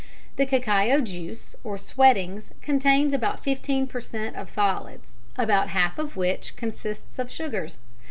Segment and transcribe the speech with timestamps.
[0.37, 4.35] The cacao juice or "sweatings" contains about fifteen per cent.
[4.35, 7.77] of solids, about half of which consists of sugars.